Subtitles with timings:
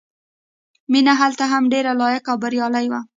[0.91, 3.01] مینه هلته هم ډېره لایقه او بریالۍ وه